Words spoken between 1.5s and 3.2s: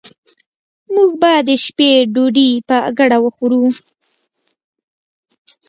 شپې ډوډي په ګډه